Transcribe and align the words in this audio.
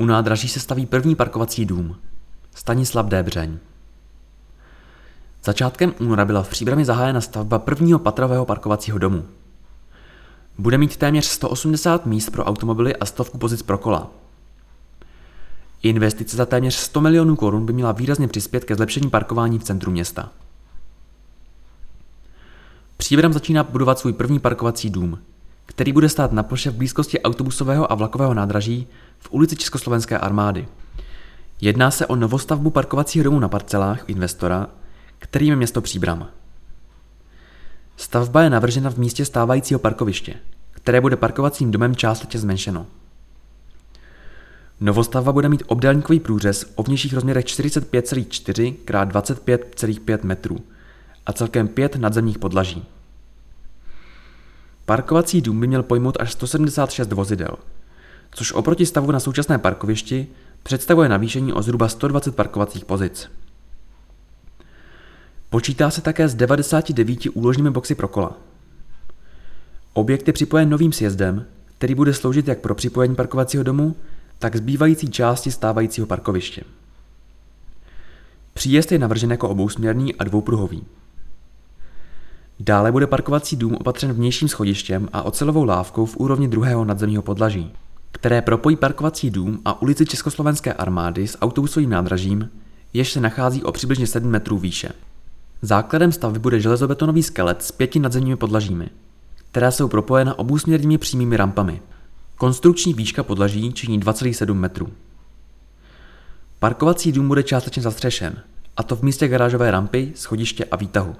U 0.00 0.04
nádraží 0.04 0.48
se 0.48 0.60
staví 0.60 0.86
první 0.86 1.14
parkovací 1.14 1.66
dům. 1.66 1.96
Stanislav 2.54 3.06
Débřeň. 3.06 3.58
Začátkem 5.44 5.94
února 6.00 6.24
byla 6.24 6.42
v 6.42 6.48
Příbrami 6.48 6.84
zahájena 6.84 7.20
stavba 7.20 7.58
prvního 7.58 7.98
patrového 7.98 8.46
parkovacího 8.46 8.98
domu. 8.98 9.24
Bude 10.58 10.78
mít 10.78 10.96
téměř 10.96 11.24
180 11.24 12.06
míst 12.06 12.30
pro 12.30 12.44
automobily 12.44 12.96
a 12.96 13.06
stovku 13.06 13.38
pozic 13.38 13.62
pro 13.62 13.78
kola. 13.78 14.10
Investice 15.82 16.36
za 16.36 16.46
téměř 16.46 16.74
100 16.74 17.00
milionů 17.00 17.36
korun 17.36 17.66
by 17.66 17.72
měla 17.72 17.92
výrazně 17.92 18.28
přispět 18.28 18.64
ke 18.64 18.74
zlepšení 18.74 19.10
parkování 19.10 19.58
v 19.58 19.64
centru 19.64 19.90
města. 19.90 20.28
Příbram 22.96 23.32
začíná 23.32 23.64
budovat 23.64 23.98
svůj 23.98 24.12
první 24.12 24.38
parkovací 24.38 24.90
dům, 24.90 25.18
který 25.70 25.92
bude 25.92 26.08
stát 26.08 26.32
na 26.32 26.42
ploše 26.42 26.70
v 26.70 26.74
blízkosti 26.74 27.22
autobusového 27.22 27.92
a 27.92 27.94
vlakového 27.94 28.34
nádraží 28.34 28.86
v 29.18 29.32
ulici 29.32 29.56
Československé 29.56 30.18
armády. 30.18 30.68
Jedná 31.60 31.90
se 31.90 32.06
o 32.06 32.16
novostavbu 32.16 32.70
parkovacího 32.70 33.24
domu 33.24 33.38
na 33.38 33.48
parcelách 33.48 34.04
investora, 34.06 34.66
kterým 35.18 35.50
je 35.50 35.56
město 35.56 35.80
Příbram. 35.80 36.26
Stavba 37.96 38.42
je 38.42 38.50
navržena 38.50 38.90
v 38.90 38.96
místě 38.96 39.24
stávajícího 39.24 39.80
parkoviště, 39.80 40.34
které 40.70 41.00
bude 41.00 41.16
parkovacím 41.16 41.70
domem 41.70 41.96
částečně 41.96 42.40
zmenšeno. 42.40 42.86
Novostavba 44.80 45.32
bude 45.32 45.48
mít 45.48 45.62
obdélníkový 45.66 46.20
průřez 46.20 46.72
o 46.74 46.82
vnějších 46.82 47.14
rozměrech 47.14 47.44
45,4 47.44 48.20
x 48.20 48.40
25,5 48.84 50.18
metrů 50.22 50.60
a 51.26 51.32
celkem 51.32 51.68
pět 51.68 51.96
nadzemních 51.96 52.38
podlaží. 52.38 52.86
Parkovací 54.90 55.40
dům 55.40 55.60
by 55.60 55.66
měl 55.66 55.82
pojmout 55.82 56.16
až 56.20 56.32
176 56.32 57.12
vozidel, 57.12 57.56
což 58.30 58.52
oproti 58.52 58.86
stavu 58.86 59.12
na 59.12 59.20
současné 59.20 59.58
parkovišti 59.58 60.26
představuje 60.62 61.08
navýšení 61.08 61.52
o 61.52 61.62
zhruba 61.62 61.88
120 61.88 62.36
parkovacích 62.36 62.84
pozic. 62.84 63.30
Počítá 65.50 65.90
se 65.90 66.00
také 66.00 66.28
s 66.28 66.34
99 66.34 67.18
úložnými 67.34 67.70
boxy 67.70 67.94
pro 67.94 68.08
kola. 68.08 68.36
Objekt 69.92 70.26
je 70.26 70.32
připojen 70.32 70.70
novým 70.70 70.92
sjezdem, 70.92 71.46
který 71.78 71.94
bude 71.94 72.14
sloužit 72.14 72.48
jak 72.48 72.58
pro 72.58 72.74
připojení 72.74 73.14
parkovacího 73.14 73.62
domu, 73.62 73.96
tak 74.38 74.56
zbývající 74.56 75.10
části 75.10 75.50
stávajícího 75.50 76.06
parkoviště. 76.06 76.62
Příjezd 78.54 78.92
je 78.92 78.98
navržen 78.98 79.30
jako 79.30 79.48
obousměrný 79.48 80.14
a 80.14 80.24
dvoupruhový. 80.24 80.86
Dále 82.62 82.92
bude 82.92 83.06
parkovací 83.06 83.56
dům 83.56 83.74
opatřen 83.74 84.12
vnějším 84.12 84.48
schodištěm 84.48 85.08
a 85.12 85.22
ocelovou 85.22 85.64
lávkou 85.64 86.06
v 86.06 86.16
úrovni 86.16 86.48
druhého 86.48 86.84
nadzemního 86.84 87.22
podlaží, 87.22 87.72
které 88.12 88.42
propojí 88.42 88.76
parkovací 88.76 89.30
dům 89.30 89.60
a 89.64 89.82
ulici 89.82 90.06
Československé 90.06 90.72
armády 90.72 91.26
s 91.26 91.38
autobusovým 91.40 91.90
nádražím, 91.90 92.50
jež 92.92 93.12
se 93.12 93.20
nachází 93.20 93.62
o 93.62 93.72
přibližně 93.72 94.06
7 94.06 94.28
metrů 94.28 94.58
výše. 94.58 94.88
Základem 95.62 96.12
stavby 96.12 96.38
bude 96.38 96.60
železobetonový 96.60 97.22
skelet 97.22 97.62
s 97.62 97.72
pěti 97.72 97.98
nadzemními 97.98 98.36
podlažími, 98.36 98.90
která 99.50 99.70
jsou 99.70 99.88
propojena 99.88 100.38
obůsměrnými 100.38 100.98
přímými 100.98 101.36
rampami. 101.36 101.82
Konstrukční 102.36 102.94
výška 102.94 103.22
podlaží 103.22 103.72
činí 103.72 104.00
2,7 104.00 104.54
metrů. 104.54 104.88
Parkovací 106.58 107.12
dům 107.12 107.28
bude 107.28 107.42
částečně 107.42 107.82
zastřešen, 107.82 108.42
a 108.76 108.82
to 108.82 108.96
v 108.96 109.02
místě 109.02 109.28
garážové 109.28 109.70
rampy, 109.70 110.12
schodiště 110.14 110.64
a 110.64 110.76
výtahu. 110.76 111.16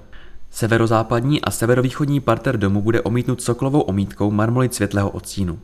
Severozápadní 0.51 1.41
a 1.41 1.51
severovýchodní 1.51 2.19
parter 2.19 2.57
domu 2.57 2.81
bude 2.81 3.01
omítnut 3.01 3.41
soklovou 3.41 3.81
omítkou 3.81 4.31
marmolit 4.31 4.73
světlého 4.73 5.09
odstínu. 5.09 5.59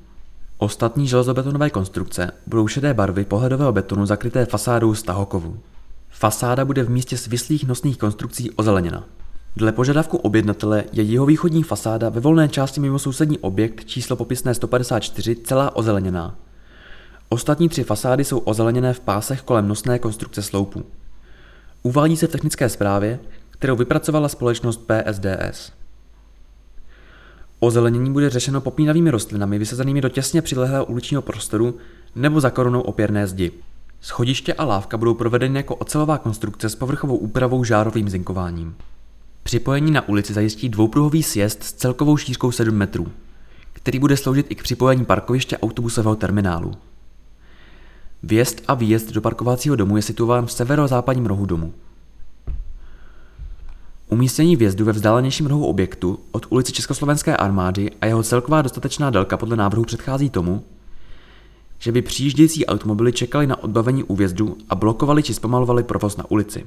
Ostatní 0.57 1.07
železobetonové 1.07 1.69
konstrukce 1.69 2.31
budou 2.47 2.67
šedé 2.67 2.93
barvy 2.93 3.25
pohledového 3.25 3.71
betonu 3.71 4.05
zakryté 4.05 4.45
fasádou 4.45 4.95
z 4.95 5.03
tahokovu. 5.03 5.59
Fasáda 6.09 6.65
bude 6.65 6.83
v 6.83 6.89
místě 6.89 7.17
svislých 7.17 7.67
nosných 7.67 7.97
konstrukcí 7.97 8.51
ozeleněna. 8.51 9.03
Dle 9.55 9.71
požadavku 9.71 10.17
objednatele 10.17 10.83
je 10.91 11.03
jihovýchodní 11.03 11.63
fasáda 11.63 12.09
ve 12.09 12.21
volné 12.21 12.49
části 12.49 12.79
mimo 12.79 12.99
sousední 12.99 13.37
objekt 13.37 13.85
číslo 13.85 14.15
popisné 14.15 14.53
154 14.53 15.35
celá 15.35 15.75
ozeleněná. 15.75 16.35
Ostatní 17.29 17.69
tři 17.69 17.83
fasády 17.83 18.23
jsou 18.25 18.37
ozeleněné 18.37 18.93
v 18.93 18.99
pásech 18.99 19.41
kolem 19.41 19.67
nosné 19.67 19.99
konstrukce 19.99 20.41
sloupu. 20.41 20.83
Uvádí 21.83 22.17
se 22.17 22.27
v 22.27 22.31
technické 22.31 22.69
zprávě, 22.69 23.19
kterou 23.59 23.75
vypracovala 23.75 24.29
společnost 24.29 24.87
PSDS. 24.87 25.71
Ozelenění 27.59 28.13
bude 28.13 28.29
řešeno 28.29 28.61
popínavými 28.61 29.11
rostlinami 29.11 29.59
vysazenými 29.59 30.01
do 30.01 30.09
těsně 30.09 30.41
přilehlého 30.41 30.85
uličního 30.85 31.21
prostoru 31.21 31.77
nebo 32.15 32.41
za 32.41 32.49
korunou 32.49 32.81
opěrné 32.81 33.27
zdi. 33.27 33.51
Schodiště 34.01 34.53
a 34.53 34.65
lávka 34.65 34.97
budou 34.97 35.13
provedeny 35.13 35.59
jako 35.59 35.75
ocelová 35.75 36.17
konstrukce 36.17 36.69
s 36.69 36.75
povrchovou 36.75 37.17
úpravou 37.17 37.63
žárovým 37.63 38.09
zinkováním. 38.09 38.75
Připojení 39.43 39.91
na 39.91 40.07
ulici 40.07 40.33
zajistí 40.33 40.69
dvoupruhový 40.69 41.23
sjezd 41.23 41.63
s 41.63 41.73
celkovou 41.73 42.17
šířkou 42.17 42.51
7 42.51 42.75
metrů, 42.75 43.11
který 43.73 43.99
bude 43.99 44.17
sloužit 44.17 44.45
i 44.49 44.55
k 44.55 44.63
připojení 44.63 45.05
parkoviště 45.05 45.57
autobusového 45.57 46.15
terminálu. 46.15 46.73
Vjezd 48.23 48.61
a 48.67 48.73
výjezd 48.73 49.11
do 49.11 49.21
parkovacího 49.21 49.75
domu 49.75 49.97
je 49.97 50.01
situován 50.01 50.45
v 50.45 50.51
severozápadním 50.51 51.25
rohu 51.25 51.45
domu. 51.45 51.73
Umístění 54.09 54.55
vjezdu 54.55 54.85
ve 54.85 54.91
vzdálenějším 54.91 55.45
rohu 55.45 55.65
objektu 55.65 56.19
od 56.31 56.45
ulice 56.49 56.71
Československé 56.71 57.37
armády 57.37 57.91
a 58.01 58.05
jeho 58.05 58.23
celková 58.23 58.61
dostatečná 58.61 59.09
délka 59.09 59.37
podle 59.37 59.55
návrhu 59.55 59.83
předchází 59.83 60.29
tomu, 60.29 60.63
že 61.79 61.91
by 61.91 62.01
přijíždějící 62.01 62.65
automobily 62.65 63.13
čekali 63.13 63.47
na 63.47 63.63
odbavení 63.63 64.03
úvjezdu 64.03 64.57
a 64.69 64.75
blokovali 64.75 65.23
či 65.23 65.33
zpomalovali 65.33 65.83
provoz 65.83 66.17
na 66.17 66.31
ulici. 66.31 66.65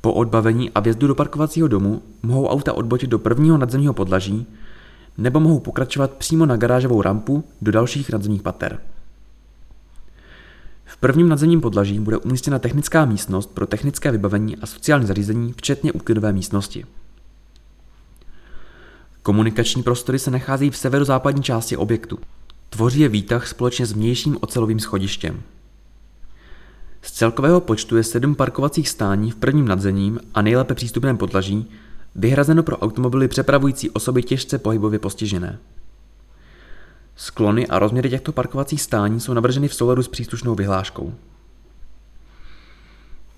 Po 0.00 0.12
odbavení 0.12 0.70
a 0.70 0.80
vjezdu 0.80 1.06
do 1.06 1.14
parkovacího 1.14 1.68
domu 1.68 2.02
mohou 2.22 2.46
auta 2.46 2.72
odbočit 2.72 3.10
do 3.10 3.18
prvního 3.18 3.58
nadzemního 3.58 3.94
podlaží 3.94 4.46
nebo 5.18 5.40
mohou 5.40 5.60
pokračovat 5.60 6.10
přímo 6.10 6.46
na 6.46 6.56
garážovou 6.56 7.02
rampu 7.02 7.44
do 7.62 7.72
dalších 7.72 8.10
nadzemních 8.10 8.42
pater. 8.42 8.80
Prvním 11.00 11.28
nadzemním 11.28 11.60
podlaží 11.60 12.00
bude 12.00 12.18
umístěna 12.18 12.58
technická 12.58 13.04
místnost 13.04 13.50
pro 13.54 13.66
technické 13.66 14.12
vybavení 14.12 14.56
a 14.56 14.66
sociální 14.66 15.06
zařízení, 15.06 15.52
včetně 15.52 15.92
úklidové 15.92 16.32
místnosti. 16.32 16.86
Komunikační 19.22 19.82
prostory 19.82 20.18
se 20.18 20.30
nacházejí 20.30 20.70
v 20.70 20.76
severozápadní 20.76 21.42
části 21.42 21.76
objektu. 21.76 22.18
Tvoří 22.70 23.00
je 23.00 23.08
výtah 23.08 23.46
společně 23.46 23.86
s 23.86 23.92
vnějším 23.92 24.36
ocelovým 24.40 24.80
schodištěm. 24.80 25.42
Z 27.02 27.12
celkového 27.12 27.60
počtu 27.60 27.96
je 27.96 28.04
sedm 28.04 28.34
parkovacích 28.34 28.88
stání 28.88 29.30
v 29.30 29.36
prvním 29.36 29.68
nadzením 29.68 30.20
a 30.34 30.42
nejlépe 30.42 30.74
přístupném 30.74 31.16
podlaží 31.16 31.70
vyhrazeno 32.14 32.62
pro 32.62 32.78
automobily 32.78 33.28
přepravující 33.28 33.90
osoby 33.90 34.22
těžce 34.22 34.58
pohybově 34.58 34.98
postižené. 34.98 35.58
Sklony 37.16 37.66
a 37.66 37.78
rozměry 37.78 38.10
těchto 38.10 38.32
parkovacích 38.32 38.82
stání 38.82 39.20
jsou 39.20 39.34
navrženy 39.34 39.68
v 39.68 39.74
souladu 39.74 40.02
s 40.02 40.08
příslušnou 40.08 40.54
vyhláškou. 40.54 41.14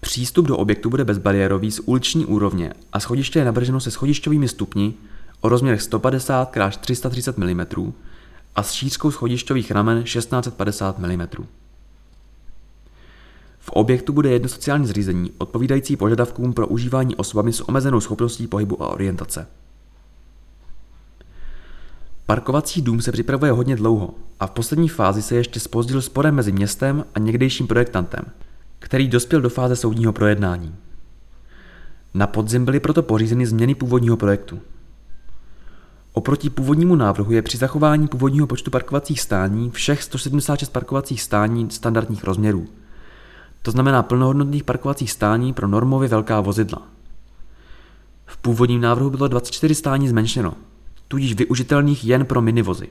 Přístup 0.01 0.47
do 0.47 0.57
objektu 0.57 0.91
bude 0.91 1.05
bezbariérový 1.05 1.71
z 1.71 1.81
uliční 1.81 2.27
úrovně 2.27 2.73
a 2.93 3.01
schodiště 3.01 3.39
je 3.39 3.45
navrženo 3.45 3.81
se 3.81 3.91
schodišťovými 3.91 4.49
stupni 4.49 4.95
o 5.41 5.49
rozměrech 5.49 5.83
150 5.83 6.57
x 6.57 6.77
330 6.77 7.39
mm 7.39 7.93
a 8.57 8.63
s 8.63 8.73
šířkou 8.73 9.11
schodišťových 9.11 9.71
ramen 9.71 10.03
1650 10.03 10.99
mm. 10.99 11.27
V 13.59 13.71
objektu 13.71 14.13
bude 14.13 14.31
jedno 14.31 14.49
sociální 14.49 14.87
zřízení 14.87 15.33
odpovídající 15.39 15.97
požadavkům 15.97 16.53
pro 16.53 16.67
užívání 16.67 17.17
osobami 17.17 17.53
s 17.53 17.69
omezenou 17.69 18.01
schopností 18.01 18.47
pohybu 18.47 18.83
a 18.83 18.89
orientace. 18.89 19.47
Parkovací 22.31 22.83
dům 22.83 23.01
se 23.01 23.13
připravuje 23.13 23.53
hodně 23.53 23.77
dlouho 23.77 24.15
a 24.41 24.47
v 24.47 24.51
poslední 24.51 24.89
fázi 24.89 25.23
se 25.23 25.35
ještě 25.35 25.61
spozdil 25.61 26.03
sporem 26.03 26.35
mezi 26.35 26.53
městem 26.53 27.05
a 27.15 27.19
někdejším 27.19 27.67
projektantem, 27.67 28.25
který 28.79 29.09
dospěl 29.09 29.41
do 29.41 29.51
fáze 29.51 29.77
soudního 29.77 30.13
projednání. 30.13 30.75
Na 32.15 32.27
podzim 32.27 32.65
byly 32.65 32.81
proto 32.81 33.03
pořízeny 33.03 33.47
změny 33.47 33.75
původního 33.75 34.17
projektu. 34.17 34.61
Oproti 36.13 36.51
původnímu 36.51 36.97
návrhu 36.97 37.33
je 37.33 37.43
při 37.43 37.59
zachování 37.59 38.09
původního 38.09 38.47
počtu 38.47 38.71
parkovacích 38.71 39.21
stání 39.21 39.71
všech 39.71 40.03
176 40.03 40.69
parkovacích 40.69 41.23
stání 41.23 41.71
standardních 41.71 42.25
rozměrů. 42.25 42.67
To 43.63 43.71
znamená 43.71 44.03
plnohodnotných 44.03 44.65
parkovacích 44.65 45.13
stání 45.13 45.53
pro 45.53 45.69
normově 45.69 46.09
velká 46.09 46.41
vozidla. 46.41 46.83
V 48.27 48.37
původním 48.37 48.81
návrhu 48.81 49.11
bylo 49.11 49.29
24 49.29 49.75
stání 49.75 50.09
zmenšeno, 50.09 50.55
tudíž 51.09 51.35
využitelných 51.35 52.05
jen 52.05 52.27
pro 52.27 52.43
minivozy. 52.43 52.89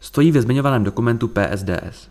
Stojí 0.00 0.32
ve 0.32 0.42
zmiňovaném 0.42 0.84
dokumentu 0.84 1.28
PSDS. 1.28 2.08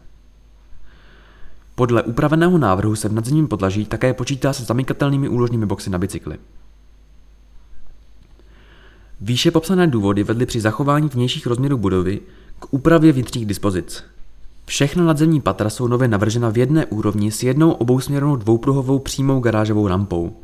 Podle 1.76 2.04
upraveného 2.04 2.58
návrhu 2.58 2.96
se 2.96 3.10
v 3.10 3.14
nadzemním 3.14 3.48
podlaží 3.48 3.86
také 3.86 4.14
počítá 4.14 4.54
se 4.54 4.64
zamykatelnými 4.64 5.30
úložnými 5.30 5.66
boxy 5.66 5.90
na 5.90 5.98
bicykly. 5.98 6.38
Výše 9.22 9.52
popsané 9.52 9.88
důvody 9.88 10.24
vedly 10.24 10.46
při 10.46 10.62
zachování 10.62 11.10
vnějších 11.10 11.48
rozměrů 11.48 11.78
budovy 11.78 12.20
k 12.60 12.74
úpravě 12.74 13.12
vnitřních 13.12 13.46
dispozic. 13.46 14.04
Všechna 14.66 15.04
nadzemní 15.04 15.42
patra 15.42 15.70
jsou 15.70 15.88
nově 15.88 16.08
navržena 16.08 16.50
v 16.50 16.58
jedné 16.58 16.86
úrovni 16.86 17.32
s 17.32 17.44
jednou 17.44 17.72
obousměrnou 17.72 18.36
dvoupruhovou 18.36 19.00
přímou 19.00 19.40
garážovou 19.40 19.88
rampou. 19.88 20.38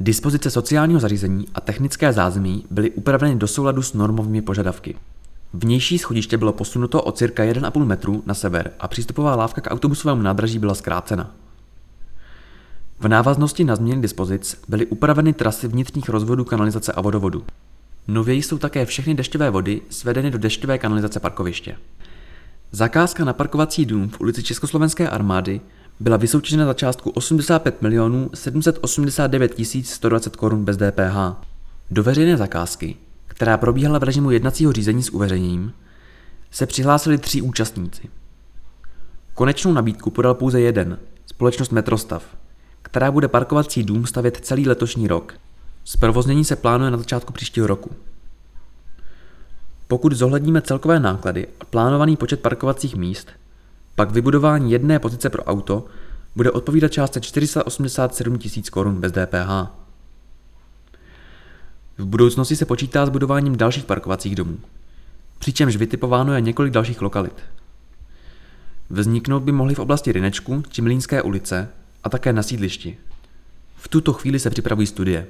Dispozice 0.00 0.50
sociálního 0.50 1.00
zařízení 1.00 1.46
a 1.54 1.60
technické 1.60 2.12
zázemí 2.12 2.64
byly 2.70 2.90
upraveny 2.90 3.36
do 3.36 3.46
souladu 3.46 3.82
s 3.82 3.94
normovými 3.94 4.42
požadavky. 4.42 4.96
Vnější 5.52 5.98
schodiště 5.98 6.36
bylo 6.36 6.52
posunuto 6.52 7.02
o 7.02 7.12
cirka 7.12 7.42
1,5 7.42 7.84
metru 7.84 8.22
na 8.26 8.34
sever 8.34 8.70
a 8.80 8.88
přístupová 8.88 9.36
lávka 9.36 9.60
k 9.60 9.70
autobusovému 9.70 10.22
nádraží 10.22 10.58
byla 10.58 10.74
zkrácena. 10.74 11.34
V 13.00 13.08
návaznosti 13.08 13.64
na 13.64 13.76
změny 13.76 14.02
dispozic 14.02 14.62
byly 14.68 14.86
upraveny 14.86 15.32
trasy 15.32 15.68
vnitřních 15.68 16.08
rozvodů 16.08 16.44
kanalizace 16.44 16.92
a 16.92 17.00
vodovodu. 17.00 17.44
Nově 18.08 18.34
jsou 18.34 18.58
také 18.58 18.86
všechny 18.86 19.14
dešťové 19.14 19.50
vody 19.50 19.80
svedeny 19.90 20.30
do 20.30 20.38
dešťové 20.38 20.78
kanalizace 20.78 21.20
parkoviště. 21.20 21.76
Zakázka 22.72 23.24
na 23.24 23.32
parkovací 23.32 23.86
dům 23.86 24.08
v 24.08 24.20
ulici 24.20 24.42
Československé 24.42 25.08
armády 25.08 25.60
byla 26.00 26.16
vysoutěžena 26.16 26.66
za 26.66 26.74
částku 26.74 27.10
85 27.10 27.82
milionů 27.82 28.30
789 28.34 29.54
120 29.82 30.36
korun 30.36 30.64
bez 30.64 30.76
DPH. 30.76 31.46
Do 31.90 32.02
veřejné 32.02 32.36
zakázky, 32.36 32.96
která 33.26 33.58
probíhala 33.58 33.98
v 33.98 34.02
režimu 34.02 34.30
jednacího 34.30 34.72
řízení 34.72 35.02
s 35.02 35.10
uveřejněním, 35.10 35.72
se 36.50 36.66
přihlásili 36.66 37.18
tři 37.18 37.42
účastníci. 37.42 38.08
Konečnou 39.34 39.72
nabídku 39.72 40.10
podal 40.10 40.34
pouze 40.34 40.60
jeden, 40.60 40.98
společnost 41.26 41.72
Metrostav, 41.72 42.24
která 42.82 43.10
bude 43.10 43.28
parkovací 43.28 43.82
dům 43.82 44.06
stavět 44.06 44.36
celý 44.42 44.68
letošní 44.68 45.08
rok. 45.08 45.34
Zprovoznění 45.84 46.44
se 46.44 46.56
plánuje 46.56 46.90
na 46.90 46.98
začátku 46.98 47.32
příštího 47.32 47.66
roku. 47.66 47.90
Pokud 49.88 50.12
zohledníme 50.12 50.62
celkové 50.62 51.00
náklady 51.00 51.48
a 51.60 51.64
plánovaný 51.64 52.16
počet 52.16 52.40
parkovacích 52.40 52.96
míst, 52.96 53.28
pak 53.96 54.10
vybudování 54.10 54.72
jedné 54.72 54.98
pozice 54.98 55.30
pro 55.30 55.44
auto 55.44 55.86
bude 56.36 56.50
odpovídat 56.50 56.92
částce 56.92 57.20
487 57.20 58.32
000 58.32 58.42
korun 58.70 59.00
bez 59.00 59.12
DPH. 59.12 59.70
V 61.98 62.04
budoucnosti 62.04 62.56
se 62.56 62.64
počítá 62.64 63.06
s 63.06 63.08
budováním 63.08 63.56
dalších 63.56 63.84
parkovacích 63.84 64.36
domů, 64.36 64.58
přičemž 65.38 65.76
vytipováno 65.76 66.34
je 66.34 66.40
několik 66.40 66.72
dalších 66.72 67.02
lokalit. 67.02 67.42
Vzniknout 68.90 69.42
by 69.42 69.52
mohly 69.52 69.74
v 69.74 69.78
oblasti 69.78 70.12
Rinečku 70.12 70.62
či 70.68 70.82
Mlínské 70.82 71.22
ulice 71.22 71.68
a 72.04 72.08
také 72.08 72.32
na 72.32 72.42
sídlišti. 72.42 72.96
V 73.76 73.88
tuto 73.88 74.12
chvíli 74.12 74.38
se 74.38 74.50
připravují 74.50 74.86
studie. 74.86 75.26